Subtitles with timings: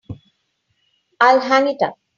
[1.19, 1.99] I'll hang it up.